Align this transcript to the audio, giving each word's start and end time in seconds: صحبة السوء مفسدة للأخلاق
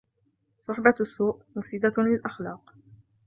صحبة 0.59 0.93
السوء 1.01 1.41
مفسدة 1.55 1.93
للأخلاق 1.97 2.75